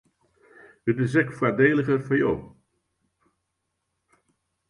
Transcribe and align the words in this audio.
It 0.89 0.95
is 1.05 1.13
ek 1.21 1.29
foardeliger 1.39 2.01
foar 2.07 2.19
jo. 2.21 2.33